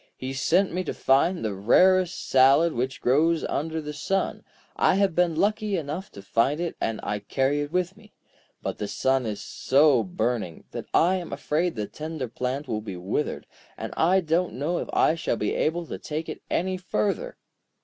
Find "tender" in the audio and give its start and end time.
11.85-12.27